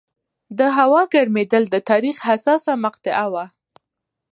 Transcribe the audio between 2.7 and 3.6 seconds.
مقطعه وه.